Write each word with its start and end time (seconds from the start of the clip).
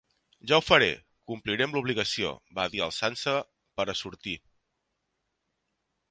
Ja 0.51 0.57
ho 0.59 0.61
faré. 0.67 0.85
Compliré 1.31 1.65
am 1.65 1.75
l'obligació,—va 1.75 2.65
dir 2.75 2.81
alçant-se 2.85 3.35
pera 3.81 3.95
sortir. 4.03 4.33